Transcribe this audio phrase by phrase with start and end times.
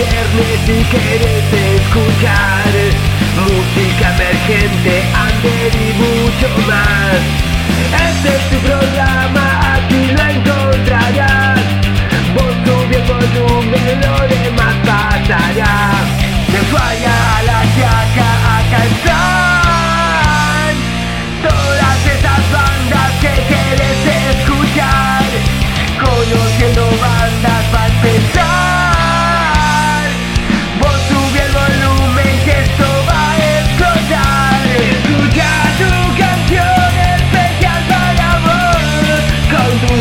[0.00, 2.72] viernes si querés escuchar
[3.36, 7.20] música emergente, under y mucho más.
[8.08, 9.79] Este es tu programa,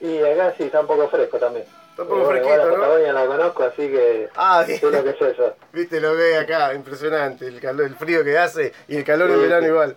[0.00, 1.64] Y acá sí, está un poco fresco también.
[1.94, 2.76] Está un poco Pero bueno, fresquito, igual ¿no?
[2.76, 5.56] La Patagonia la conozco, así que Ah, sé lo que es eso.
[5.72, 9.36] viste lo hay acá, impresionante, el, calor, el frío que hace y el calor Sí,
[9.36, 9.68] verano sí.
[9.68, 9.96] igual.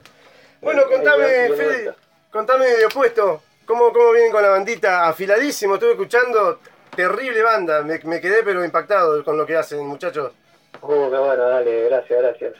[0.61, 1.93] Bueno, contame, Ahí bien Fede,
[2.31, 5.07] contame de opuesto, ¿cómo, ¿cómo vienen con la bandita?
[5.07, 6.59] Afiladísimo, estuve escuchando,
[6.95, 10.33] terrible banda, me, me quedé pero impactado con lo que hacen, muchachos.
[10.81, 12.53] Uh, qué bueno, dale, gracias, gracias.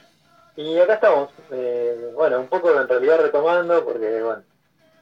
[0.56, 4.42] Y acá estamos, eh, bueno, un poco en realidad retomando, porque bueno,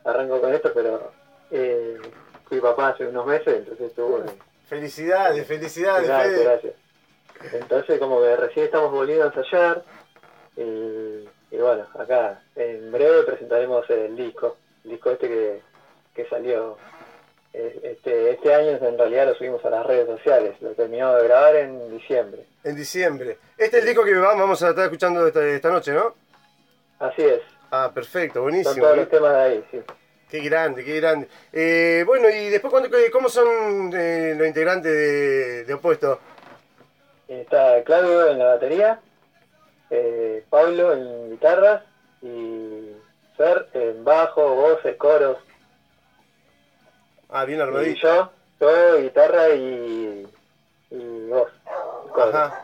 [0.03, 1.13] arranco con esto, pero
[1.51, 1.97] eh,
[2.47, 4.19] fui papá hace unos meses, entonces estuvo...
[4.19, 4.29] eh,
[4.67, 6.44] Felicidades, felicidades, gracias, Fede.
[6.44, 6.73] gracias.
[7.53, 9.83] Entonces como que recién estamos volviendo a ensayar,
[10.57, 15.61] y, y bueno, acá en breve presentaremos el disco, el disco este que,
[16.16, 16.78] que salió
[17.53, 21.56] este, este año, en realidad lo subimos a las redes sociales, lo terminamos de grabar
[21.57, 22.45] en diciembre.
[22.63, 23.38] En diciembre.
[23.57, 26.16] Este es el disco que va- vamos a estar escuchando esta, esta noche, ¿no?
[27.00, 27.41] Así es,
[27.72, 28.75] Ah, perfecto, son buenísimo.
[28.83, 29.81] todos los temas de ahí, sí.
[30.30, 31.28] Qué grande, qué grande.
[31.53, 36.19] Eh, bueno, y después, ¿cuándo- qué- ¿cómo son eh, los integrantes de, de Opuesto?
[37.28, 39.00] Está Claudio en la batería,
[39.90, 41.84] eh, Pablo en guitarras
[42.22, 42.91] y
[43.38, 45.38] Fer en bajo, voces, coros.
[47.30, 48.00] Ah, bien Y armadito.
[48.02, 48.31] yo,
[48.62, 50.28] yo guitarra y,
[50.92, 51.52] y voz.
[52.13, 52.34] coros.
[52.36, 52.63] Ajá.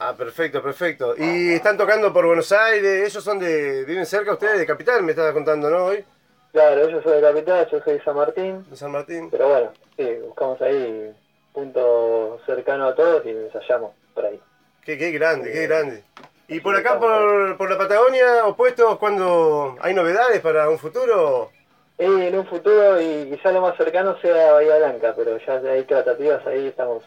[0.00, 1.14] Ah, perfecto, perfecto.
[1.16, 5.10] Y están tocando por Buenos Aires, ellos son de, viven cerca ustedes de Capital, me
[5.12, 5.86] estaba contando, ¿no?
[5.86, 6.04] Hoy,
[6.52, 9.30] Claro, yo soy de Capital, yo soy de San Martín, de San Martín.
[9.30, 11.14] pero bueno, sí, buscamos ahí
[11.52, 14.40] punto cercano a todos y ensayamos por ahí.
[14.84, 16.02] Qué, qué grande, qué grande.
[16.48, 21.50] Y por acá, por, por la Patagonia, Opuestos, cuando hay novedades para un futuro?
[21.98, 25.82] Y en un futuro, y quizá lo más cercano sea Bahía Blanca, pero ya hay
[25.84, 27.02] tratativas ahí, estamos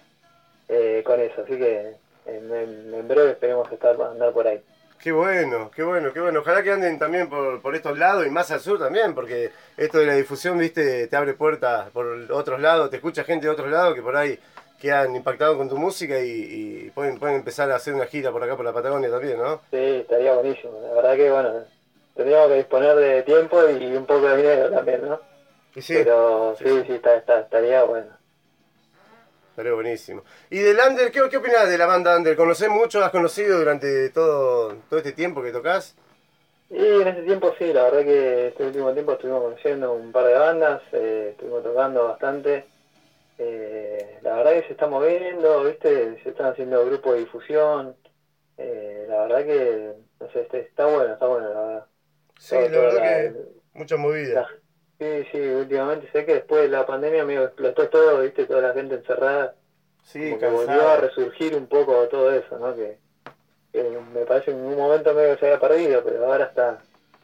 [0.69, 1.95] eh, con eso, así que
[2.27, 4.62] en, en- en breve esperemos estar andar por ahí.
[5.01, 6.42] Qué bueno, qué bueno, qué bueno.
[6.42, 9.98] Ojalá que anden también por, por estos lados y más al sur también, porque esto
[9.98, 13.69] de la difusión, viste, te abre puertas por otros lados, te escucha gente de otros
[13.71, 14.39] lados que por ahí
[14.80, 16.30] quedan impactados con tu música y,
[16.88, 19.62] y pueden, pueden empezar a hacer una gira por acá por la Patagonia también, ¿no?
[19.71, 21.65] Sí, estaría buenísimo, la verdad que bueno,
[22.13, 25.19] tendríamos que disponer de tiempo y un poco de dinero también, ¿no?
[25.80, 26.83] Sí, pero sí, sí.
[26.86, 28.20] sí, está, está, estaría bueno.
[29.51, 30.24] Estaría buenísimo.
[30.50, 32.36] ¿Y del Under, qué, qué opinás de la banda Under?
[32.36, 33.03] ¿Conocés mucho?
[33.03, 35.95] ¿Has conocido durante todo, todo este tiempo que tocas?
[36.69, 40.25] Y en ese tiempo sí, la verdad que este último tiempo estuvimos conociendo un par
[40.25, 42.65] de bandas, eh, estuvimos tocando bastante.
[43.38, 46.21] Eh, la verdad que se está moviendo, ¿viste?
[46.24, 47.95] Se están haciendo grupos de difusión.
[48.57, 51.86] Eh, la verdad que, no sé, este, está bueno, está bueno, la verdad.
[52.39, 53.01] Sí, Todo- la verdad la-
[53.33, 53.33] que
[53.74, 54.42] mucha movida.
[54.42, 54.50] la-
[55.01, 58.74] sí, sí, últimamente sé que después de la pandemia me explotó todo, viste, toda la
[58.74, 59.56] gente encerrada.
[60.06, 62.75] Sí, como que volvió a resurgir un poco todo eso, ¿no?
[62.75, 62.98] Que,
[63.71, 63.83] que
[64.13, 66.80] me parece en un momento medio que se había perdido, pero ahora está,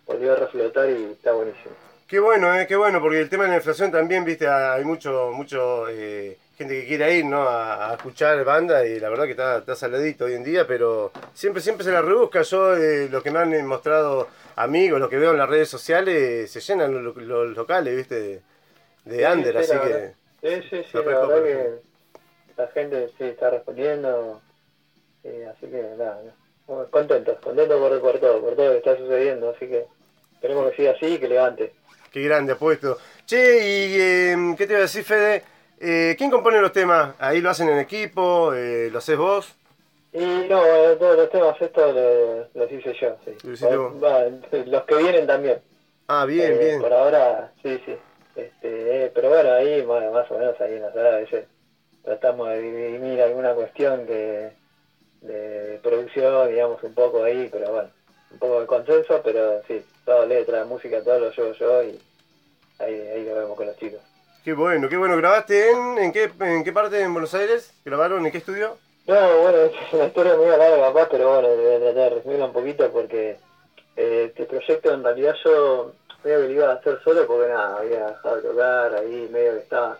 [0.07, 1.75] volvió a reflotar y está buenísimo.
[2.07, 5.31] Qué bueno, eh, qué bueno, porque el tema de la inflación también, viste, hay mucho,
[5.33, 7.41] mucho eh, gente que quiere ir, ¿no?
[7.41, 11.11] A, a escuchar banda y la verdad que está, está saladito hoy en día, pero
[11.33, 12.41] siempre, siempre se la rebusca.
[12.43, 16.51] Yo, eh, lo que me han mostrado amigos, lo que veo en las redes sociales,
[16.51, 18.41] se llenan los, los locales, viste, de,
[19.05, 20.13] de Sí, under, sí, así que...
[20.41, 21.69] Sí, sí, sí, la verdad que
[22.57, 24.41] la gente sí está respondiendo,
[25.23, 26.21] eh, así que nada,
[26.67, 26.85] no.
[26.89, 29.85] contentos, contentos por, por todo, por todo lo que está sucediendo, así que
[30.33, 31.73] esperemos que siga así y que levante.
[32.11, 32.97] Qué grande apuesto.
[33.25, 35.43] Che, y eh, ¿qué te iba a decir, Fede?
[35.79, 37.13] Eh, ¿Quién compone los temas?
[37.19, 38.53] ¿Ahí lo hacen en equipo?
[38.53, 39.55] Eh, ¿Lo haces vos?
[40.19, 43.37] Y no, eh, todos los temas estos los, los hice yo, sí.
[44.65, 45.59] Los que vienen también.
[46.07, 46.81] Ah, bien, Eh, bien.
[46.81, 47.95] Por ahora, sí, sí.
[48.35, 51.45] Este, eh, pero bueno, ahí más, más o menos ahí en la sala a veces
[52.03, 54.51] tratamos de dirimir alguna cuestión que
[55.21, 57.89] de producción, digamos, un poco ahí, pero bueno,
[58.31, 61.99] un poco de consenso, pero sí, toda letra, música, todo lo llevo yo y
[62.79, 63.99] ahí, ahí lo vemos con los chicos.
[64.43, 65.17] Qué bueno, qué bueno.
[65.17, 67.73] ¿Grabaste en, en, qué, en qué parte en Buenos Aires?
[67.83, 68.77] ¿Grabaron en qué estudio?
[69.07, 72.45] No, bueno, es una historia muy larga capaz, pero bueno, voy a tratar de resumirla
[72.45, 73.37] un poquito porque
[73.95, 75.93] eh, este proyecto en realidad yo
[76.25, 79.53] medio que lo iba a hacer solo porque nada, había dejado de tocar, ahí medio
[79.53, 79.97] que estaba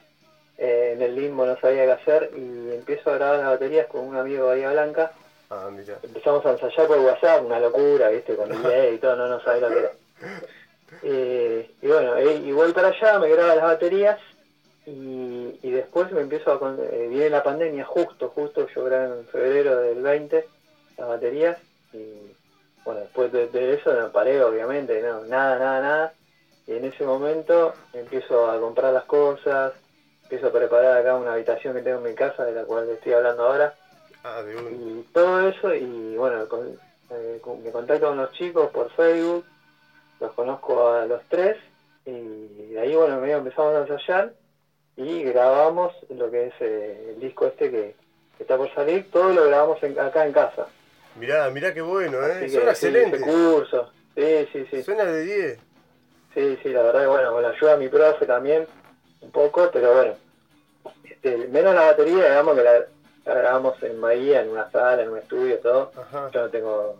[0.57, 4.01] eh, en el limbo, no sabía qué hacer y empiezo a grabar las baterías con
[4.01, 5.11] un amigo de Bahía Blanca.
[5.51, 5.95] Ah, mira.
[6.03, 9.61] Empezamos a ensayar por WhatsApp, una locura, viste, con delay y todo, no, no sabés
[9.61, 9.91] lo que era.
[11.03, 14.17] Eh, y bueno, y voy para allá, me graba las baterías
[14.87, 16.75] y, y después me empiezo a...
[16.93, 20.45] eh, viene la pandemia justo, justo, yo grabé en febrero del 20
[20.97, 21.57] las baterías
[21.93, 22.31] y
[22.85, 26.11] bueno, después de, de eso no paré, obviamente, no, nada, nada, nada.
[26.65, 29.73] Y en ese momento empiezo a comprar las cosas,
[30.23, 33.11] empiezo a preparar acá una habitación que tengo en mi casa, de la cual estoy
[33.13, 33.73] hablando ahora.
[34.23, 36.77] Ah, de y todo eso y bueno con-
[37.11, 39.43] eh, me contacto con los chicos por Facebook
[40.19, 41.55] los conozco a los tres
[42.05, 42.11] y
[42.73, 44.29] de ahí bueno medio empezamos a ensayar
[44.97, 47.95] y grabamos lo que es eh, el disco este que,
[48.37, 50.67] que está por salir todo lo grabamos en- acá en casa
[51.15, 52.33] Mirá, mirá qué bueno, ¿eh?
[52.43, 53.17] Así Suena que, sí, excelente.
[53.17, 55.59] hice cursos sí sí sí Suena de 10.
[56.33, 58.67] Sí, sí, la verdad que bueno, con la ayuda de mi profe también,
[59.21, 60.13] un poco, pero bueno,
[61.03, 62.73] este, menos la batería, digamos que la,
[63.25, 65.91] la grabamos en Bahía, en una sala, en un estudio, todo.
[65.97, 66.99] Ajá, Yo no tengo,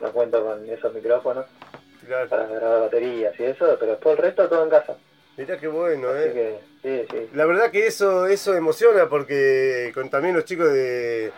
[0.00, 1.46] no cuento con esos micrófonos
[2.06, 2.28] claro.
[2.28, 4.94] para grabar baterías y eso, pero después el resto todo en casa.
[5.36, 6.58] Mirá qué bueno, Así ¿eh?
[6.82, 7.30] que, sí, sí.
[7.34, 11.30] La verdad que eso, eso emociona porque con también los chicos de,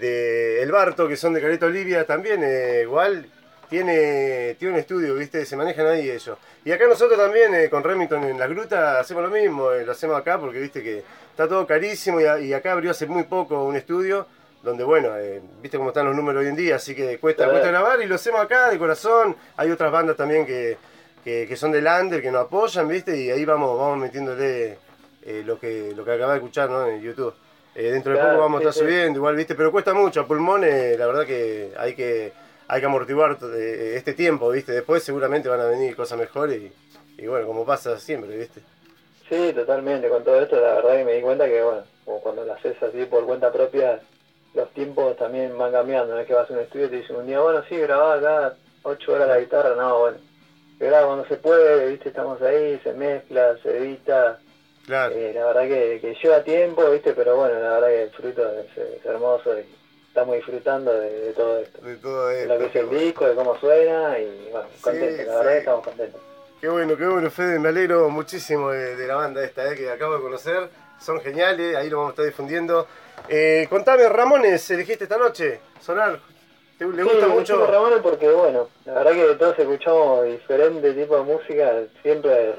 [0.00, 3.26] de El Barto, que son de Caleta Olivia, también eh, igual
[3.70, 5.46] tiene, tiene un estudio, ¿viste?
[5.46, 6.36] Se manejan ahí ellos.
[6.64, 9.92] Y acá nosotros también eh, con Remington en la gruta hacemos lo mismo, eh, lo
[9.92, 13.22] hacemos acá porque viste que está todo carísimo y, a- y acá abrió hace muy
[13.24, 14.26] poco un estudio
[14.62, 17.68] donde, bueno, eh, viste cómo están los números hoy en día, así que cuesta, cuesta
[17.68, 19.36] grabar y lo hacemos acá de corazón.
[19.58, 20.76] Hay otras bandas también que,
[21.24, 23.18] que, que son de Lander, que nos apoyan, ¿viste?
[23.18, 24.78] Y ahí vamos, vamos metiéndole
[25.24, 26.86] eh, lo que lo que acabas de escuchar ¿no?
[26.86, 27.34] en YouTube.
[27.74, 28.80] Eh, dentro de poco vamos a estar sí.
[28.80, 29.54] subiendo, igual, ¿viste?
[29.54, 32.32] Pero cuesta mucho, a pulmones, la verdad que hay que
[32.68, 34.72] hay que amortiguar eh, este tiempo, ¿viste?
[34.72, 38.60] Después seguramente van a venir cosas mejores y, y bueno, como pasa siempre, ¿viste?
[39.28, 42.44] Sí, totalmente, con todo esto la verdad que me di cuenta que, bueno, como cuando
[42.44, 44.00] lo haces así por cuenta propia,
[44.54, 47.16] los tiempos también van cambiando, no es que vas a un estudio y te dicen
[47.16, 50.18] un día, bueno, sí, grabá acá ocho horas la guitarra, no, bueno,
[50.78, 54.38] graba cuando se puede, viste, estamos ahí, se mezcla, se edita,
[54.86, 55.14] Claro.
[55.14, 58.42] eh, la verdad que, que lleva tiempo, viste, pero bueno, la verdad que el fruto
[58.60, 59.64] es, es hermoso y
[60.08, 62.52] estamos disfrutando de, de todo esto, De todo de esto.
[62.54, 65.48] lo que es el disco, de cómo suena y bueno, Sí, contentos, la verdad sí.
[65.54, 66.20] que estamos contentos.
[66.60, 67.58] Qué bueno, qué bueno, Fede.
[67.58, 70.68] Me alegro muchísimo de, de la banda esta eh, que acabo de conocer.
[70.98, 72.86] Son geniales, ahí lo vamos a estar difundiendo.
[73.28, 75.60] Eh, contame, Ramones, elegiste esta noche.
[75.80, 76.18] Sonar,
[76.78, 77.66] ¿te, ¿le gusta sí, mucho?
[77.66, 82.52] Ramones porque, bueno, la verdad que todos escuchamos diferentes tipos de música, siempre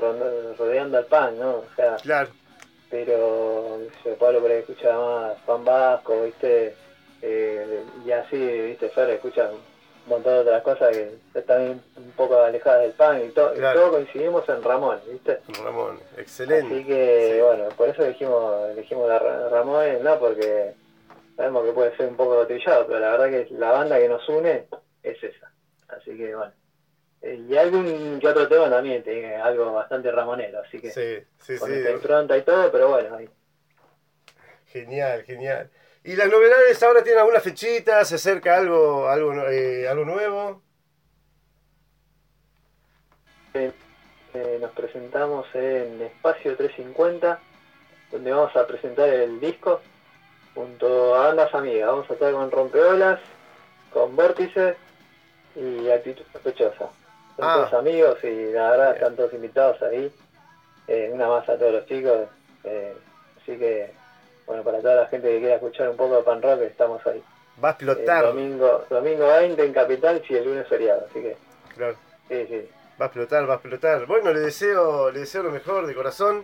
[0.58, 1.50] rodeando al pan, ¿no?
[1.52, 2.30] O sea, Claro,
[2.90, 6.76] pero yo, Pablo por ahí escucha más pan vasco, ¿viste?
[7.22, 8.90] Eh, y así, ¿viste?
[8.90, 13.30] Fer escucha un montón de otras cosas que están un poco alejadas del pan y,
[13.30, 15.40] to- y todos coincidimos en Ramón, ¿viste?
[15.64, 16.76] Ramón, excelente.
[16.76, 17.42] Así que, Sí.
[17.42, 20.20] bueno, por eso elegimos, elegimos la Ra- Ramones, ¿no?
[20.20, 20.74] Porque
[21.36, 24.28] sabemos que puede ser un poco trillado, pero la verdad que la banda que nos
[24.30, 24.68] une
[25.04, 25.52] es esa.
[25.90, 26.54] Así que, bueno.
[27.22, 31.58] Eh, Y algún que otro tema también, tiene algo bastante ramonero, así que Sí, sí,
[31.58, 31.76] con sí.
[31.78, 33.30] esta impronta y todo, pero bueno, ahí.
[34.68, 35.70] Genial, genial.
[36.04, 38.04] ¿Y las novedades ahora tienen alguna fechita?
[38.06, 40.62] ¿Se acerca algo, algo, eh, algo nuevo?
[43.54, 43.72] Eh,
[44.34, 47.40] eh, nos presentamos en Espacio 350,
[48.12, 49.82] donde vamos a presentar el disco
[50.56, 51.88] junto a bandas amigas.
[51.88, 53.20] Vamos a estar con Rompeolas,
[53.94, 54.76] con Vórtice
[55.56, 56.90] y Actitud Sospechosa.
[57.36, 57.54] Son Ah.
[57.70, 60.12] todos amigos y la verdad están todos invitados ahí.
[60.88, 62.28] Eh, una más a todos los chicos.
[62.64, 62.96] eh,
[63.42, 63.92] así que,
[64.48, 67.24] bueno, para toda la gente que quiera escuchar un poco de pan rock, estamos ahí.
[67.64, 68.26] Va a El explotar.
[68.26, 71.06] domingo, domingo 20 en Capital y el lunes feriado.
[71.10, 71.38] Así que,
[71.76, 71.96] Claro.
[72.28, 72.70] sí, sí.
[73.00, 74.06] Va a explotar, va a explotar.
[74.08, 76.44] Bueno, le deseo, le deseo lo mejor de corazón.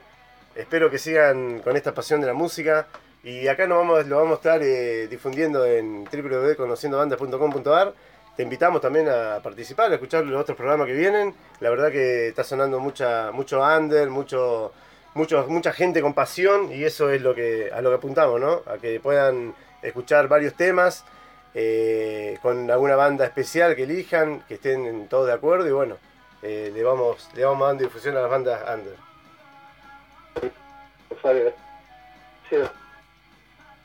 [0.56, 2.86] Espero que sigan con esta pasión de la música.
[3.24, 7.94] Y acá nos vamos, lo vamos a estar eh, difundiendo en www.conociendobandas.com.ar.
[8.36, 11.36] Te invitamos también a participar, a escuchar los otros programas que vienen.
[11.60, 14.72] La verdad que está sonando mucha, mucho under, mucho,
[15.14, 18.64] mucho, mucha gente con pasión y eso es lo que, a lo que apuntamos, ¿no?
[18.66, 21.06] A que puedan escuchar varios temas
[21.54, 25.98] eh, con alguna banda especial que elijan, que estén todos de acuerdo y bueno,
[26.42, 28.96] eh, le, vamos, le vamos dando difusión a las bandas under.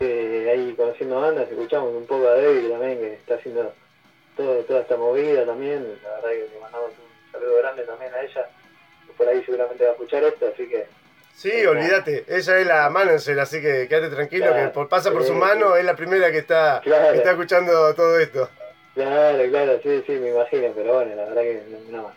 [0.01, 3.73] Eh, ahí conociendo bandas, escuchamos un poco a Debbie también, que está haciendo
[4.37, 5.99] todo, toda esta movida también.
[6.03, 8.49] La verdad que le mandamos un saludo grande también a ella.
[9.07, 10.87] que Por ahí seguramente va a escuchar esto, así que
[11.35, 14.69] Sí, olvídate, ella es la manager, así que quédate tranquilo Claro.
[14.69, 17.13] que por, pasa por su mano, es la primera que está, Claro.
[17.13, 18.49] que está escuchando todo esto.
[18.95, 22.15] claro, claro, sí, sí, me imagino, pero bueno, la verdad que no más.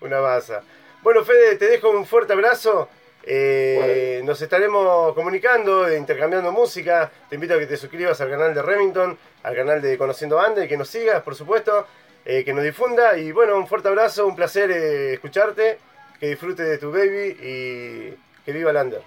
[0.00, 0.62] Una masa.
[1.02, 2.88] Bueno, Fede, te dejo un fuerte abrazo.
[3.22, 7.10] Eh, Nos estaremos comunicando, intercambiando música.
[7.28, 10.64] Te invito a que te suscribas al canal de Remington, al canal de Conociendo Banda
[10.64, 11.86] y que nos sigas, por supuesto,
[12.24, 13.16] eh, que nos difunda.
[13.18, 15.78] Y bueno, un fuerte abrazo, un placer eh, escucharte,
[16.18, 19.02] que disfrutes de tu baby y que viva el under.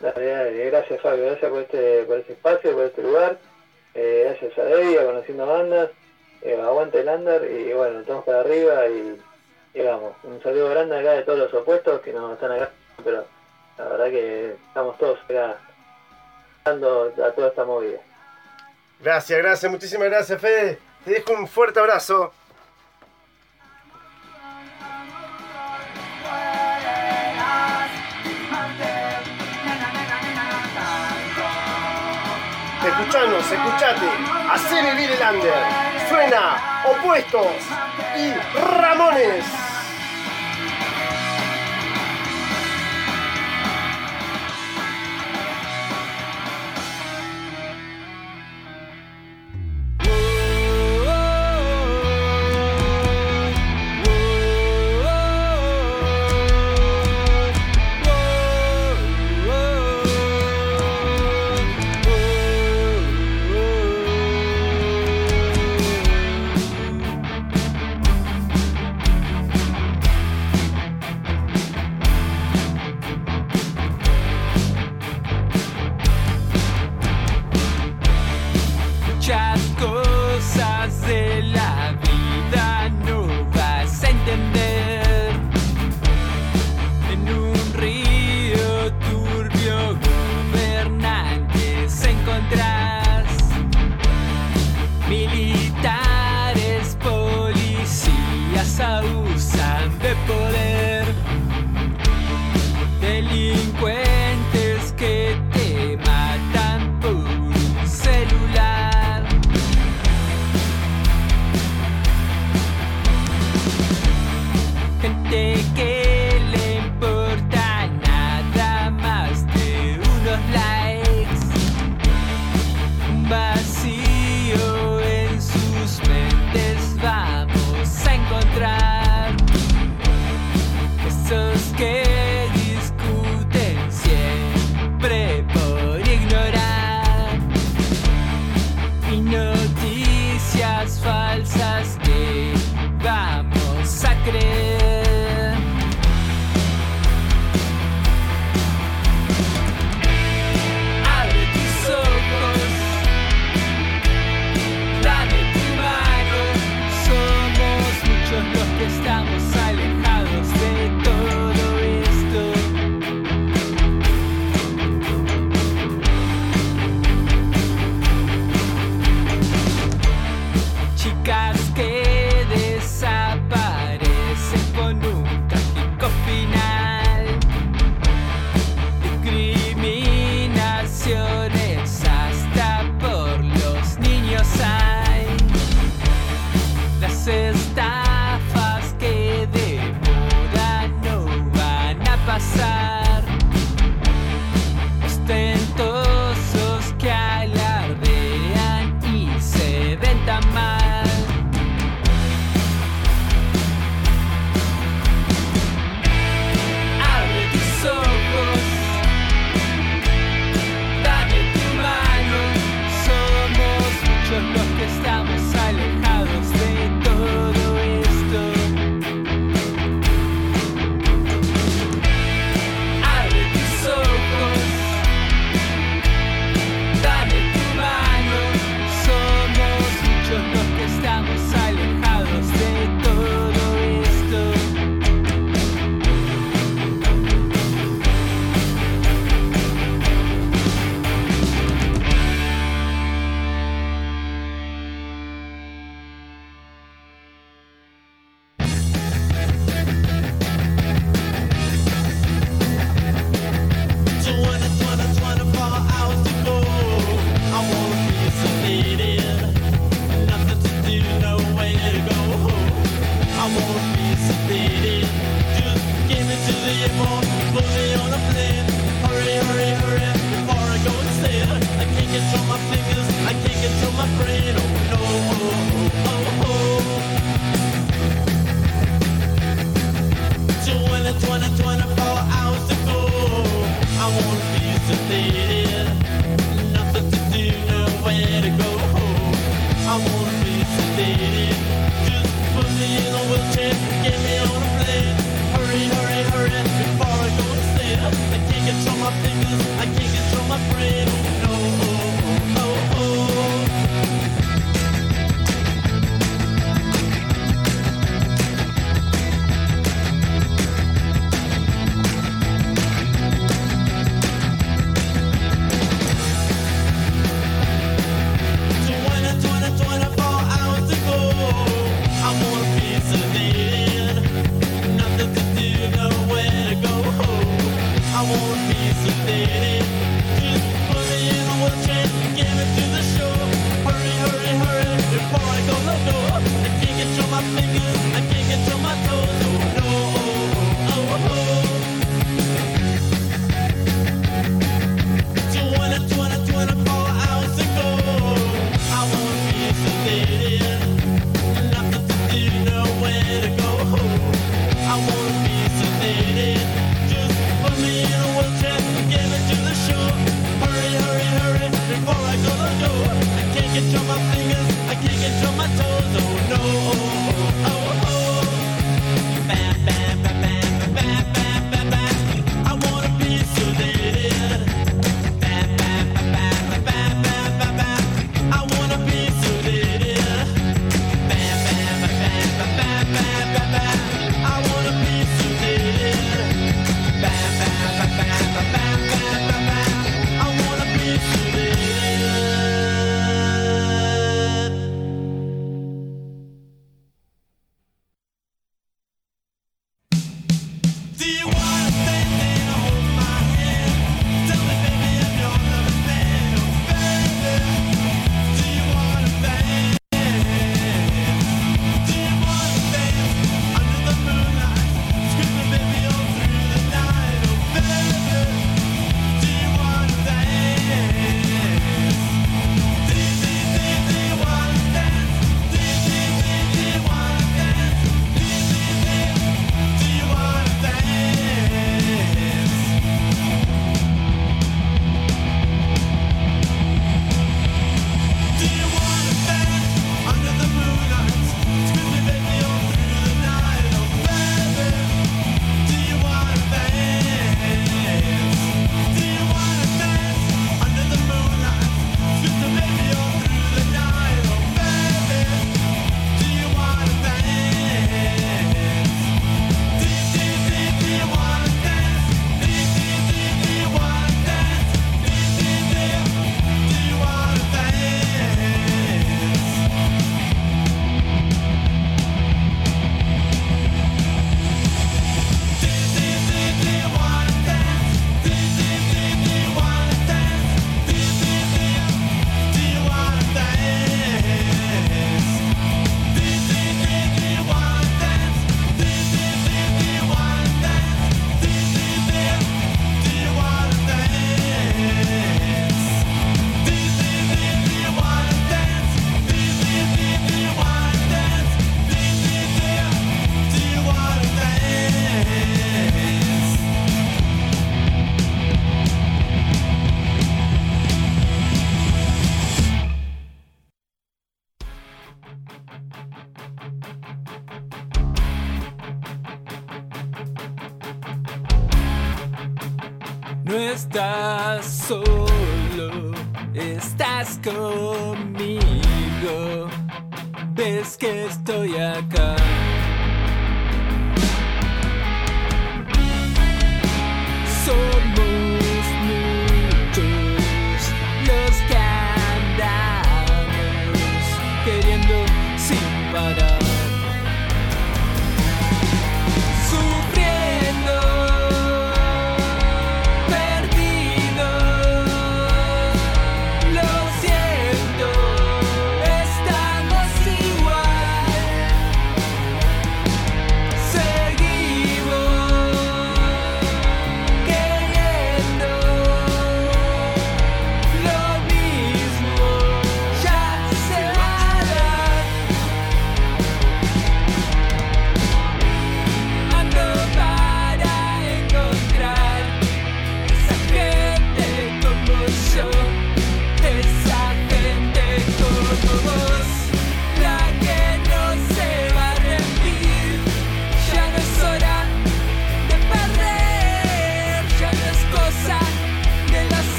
[0.00, 3.38] Dale, dale, gracias Fabio, gracias por este, por este espacio, por este lugar.
[3.94, 5.90] Gracias a Debbie, a conociendo bandas.
[6.42, 9.20] Aguante el under y bueno, estamos para arriba y,
[9.74, 10.14] y vamos.
[10.22, 12.70] Un saludo grande acá de todos los opuestos que nos están acá,
[13.02, 13.26] pero
[13.78, 15.56] la verdad que estamos todos acá
[16.64, 17.98] dando a toda esta movida.
[19.00, 20.78] Gracias, gracias, muchísimas gracias, Fede.
[21.04, 22.32] Te dejo un fuerte abrazo.
[32.86, 34.06] Escuchanos, escuchate,
[34.50, 35.54] hacé vivir el under.
[36.08, 37.46] Suena Opuestos
[38.16, 39.69] y Ramones.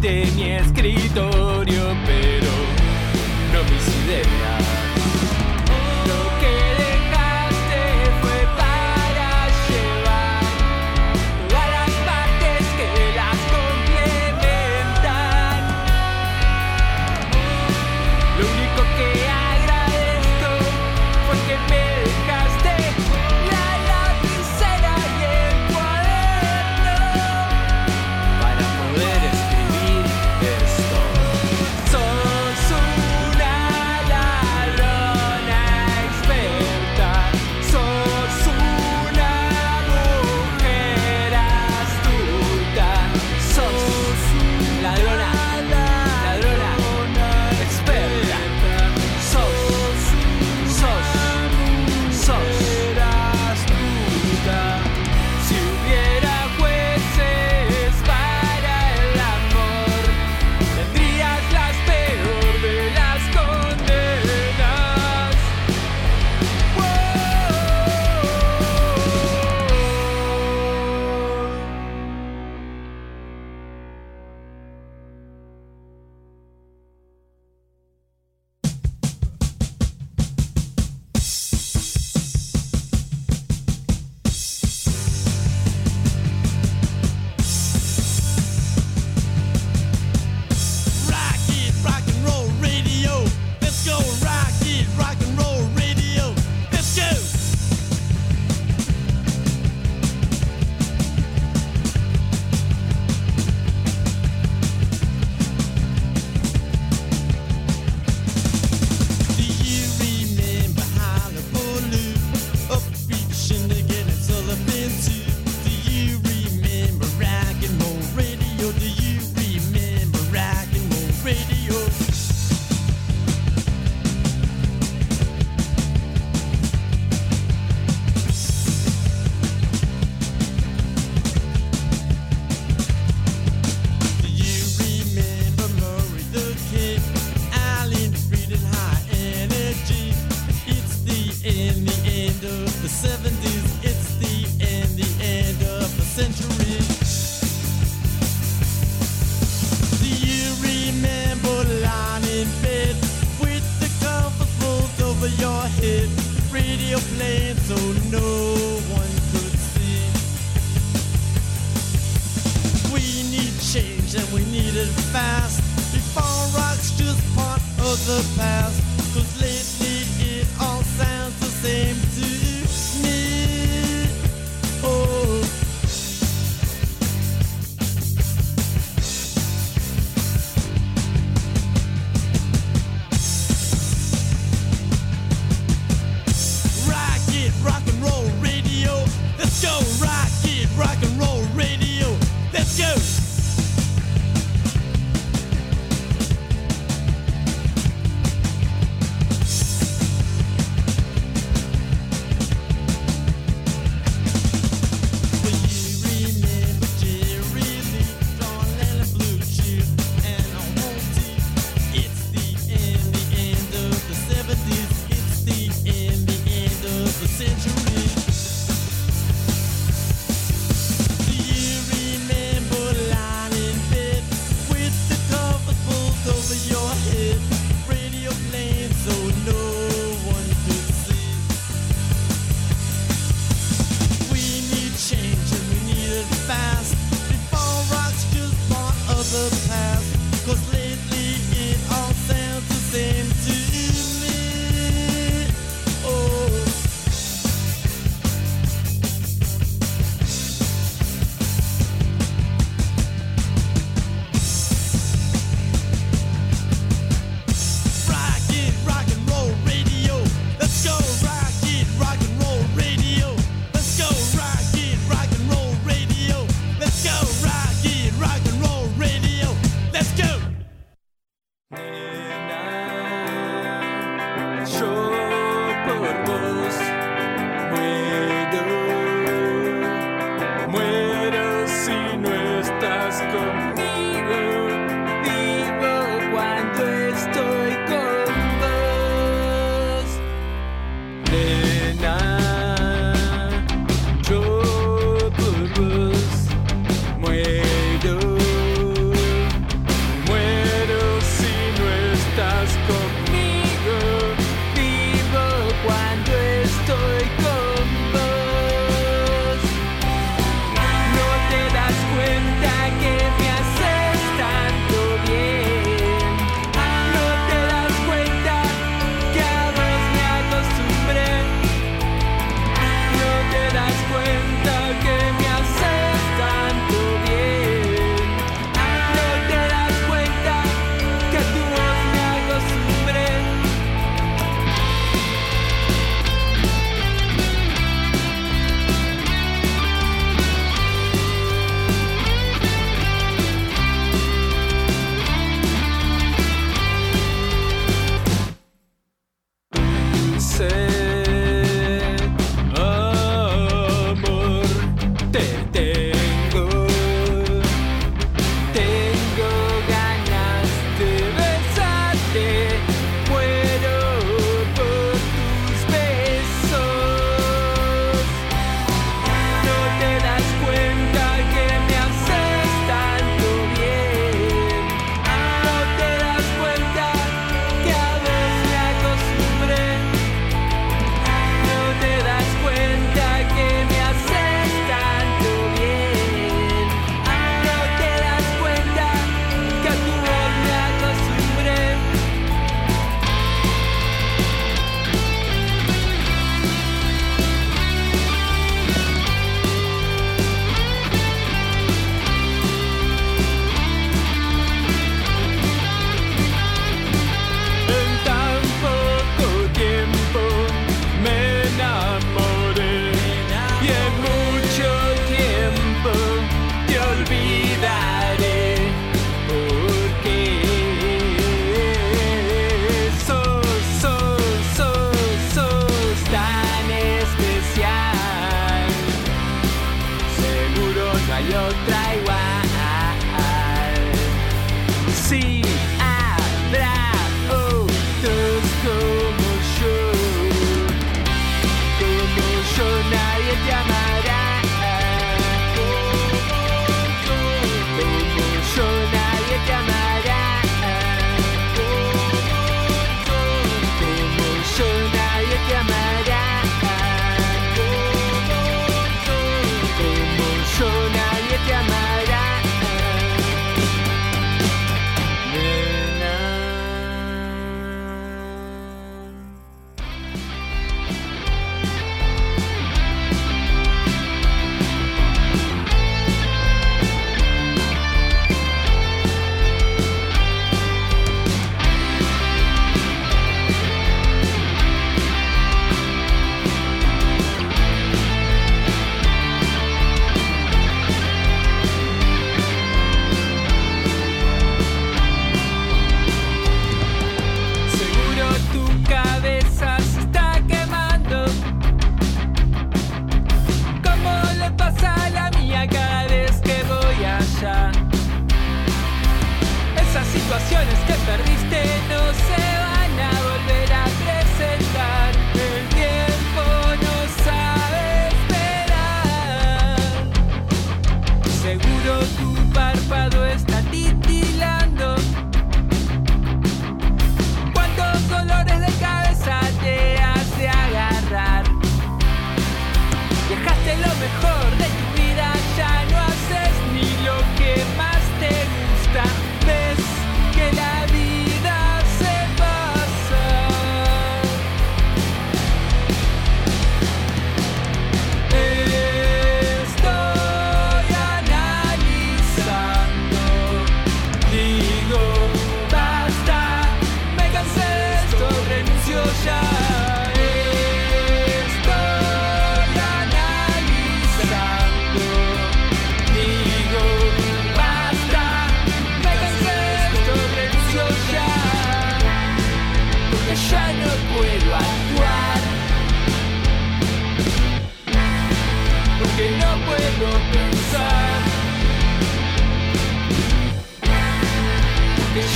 [0.00, 2.50] Vaciaste mi escritorio, pero
[3.52, 4.89] no mis ideas.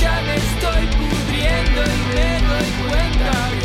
[0.01, 3.64] Ya me estoy pudriendo y me doy cuenta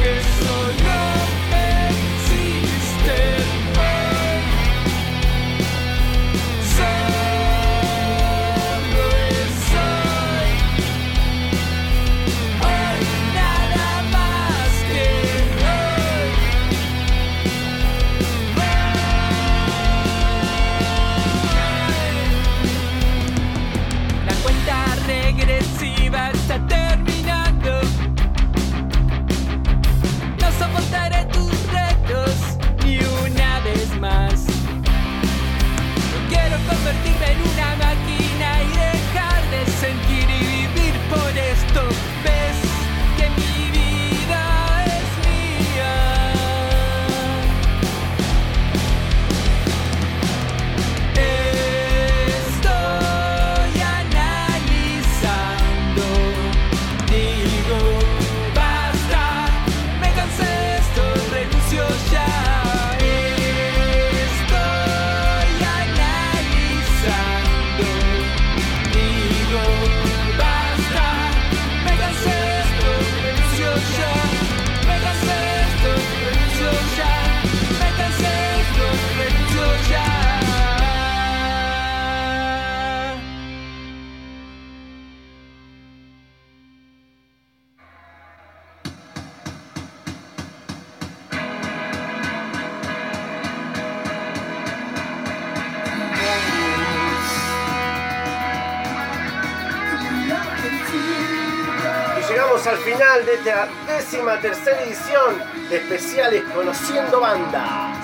[103.30, 107.96] de esta décima tercera edición de especiales Conociendo Bandas.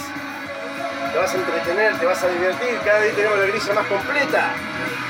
[1.12, 2.80] Te vas a entretener, te vas a divertir.
[2.84, 4.52] Cada día tenemos la grilla más completa,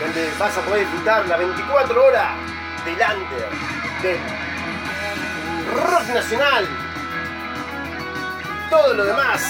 [0.01, 2.31] donde vas a poder disfrutar las 24 horas
[2.83, 3.49] del under,
[4.01, 4.19] del
[5.83, 6.67] rock nacional.
[8.69, 9.41] Todo lo demás,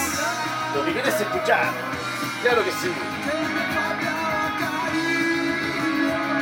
[0.76, 1.72] lo que querés escuchar.
[2.44, 2.94] Claro que sí.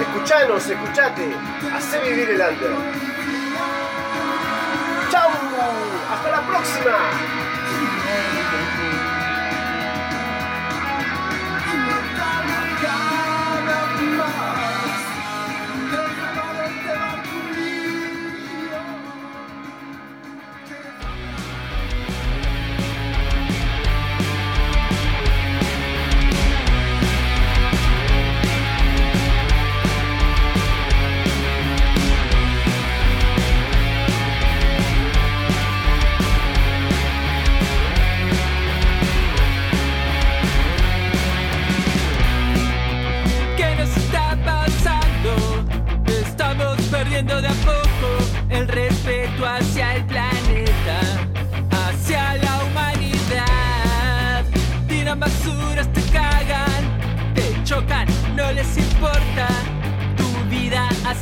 [0.02, 1.34] Escuchanos, escuchate.
[1.74, 3.16] Hacé vivir el under.
[5.60, 6.97] ¡Hasta la próxima!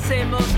[0.08, 0.55] same old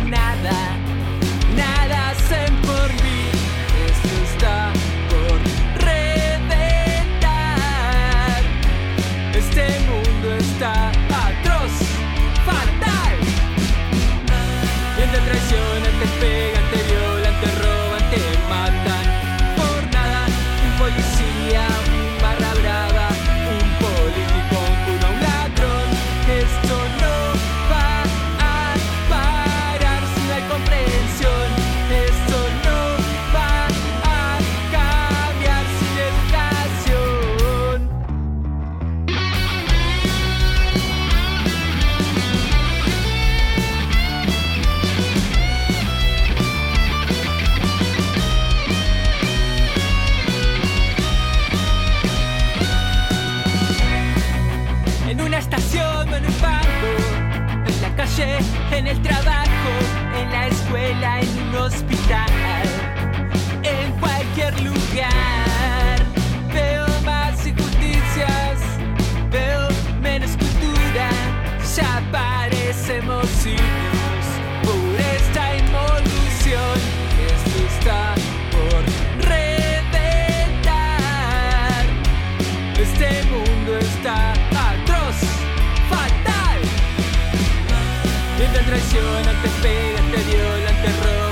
[89.57, 91.26] Espérate, viola, terror.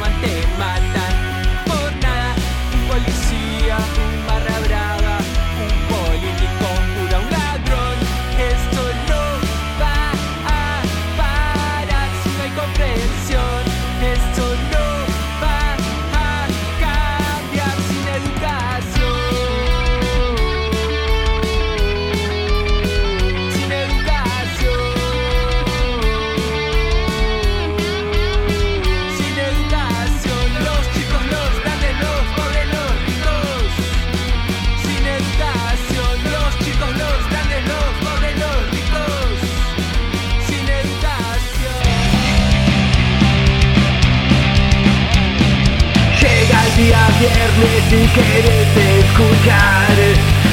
[47.57, 49.95] veces querés escuchar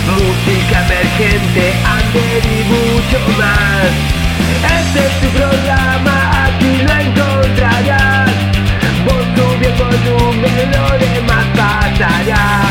[0.06, 3.90] música emergente, under y mucho más.
[4.80, 8.30] Este es tu programa, aquí lo encontrarás.
[9.04, 12.62] Vos subí el volumen, lo demás pasará.